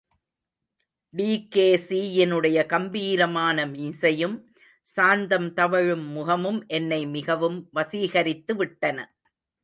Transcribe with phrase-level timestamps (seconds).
[1.13, 4.35] டி.கே.சியினுடைய கம்பீரமான மீசையும்
[4.87, 8.97] சாந்தம் தவழும் முகமும் என்னை மிகவும் வசீகரித்து விட்டன.